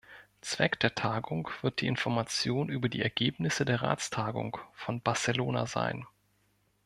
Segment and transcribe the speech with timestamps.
[0.41, 6.07] Zweck der Tagung wird die Information über die Ergebnisse der Ratstagung von Barcelona sein.